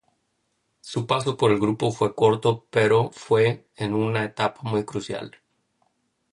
Su 0.79 1.05
paso 1.05 1.37
por 1.37 1.51
el 1.51 1.59
grupo 1.59 1.91
fue 1.91 2.15
corto 2.15 2.65
pero 2.71 3.11
fue 3.11 3.67
en 3.75 3.93
una 3.93 4.23
etapa 4.23 4.61
muy 4.63 4.83
crucial. 4.83 5.37